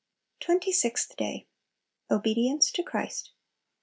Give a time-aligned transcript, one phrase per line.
[0.39, 0.39] 26.
[0.45, 1.45] Twenty sixth Day.
[2.09, 3.33] Obedience to Christ.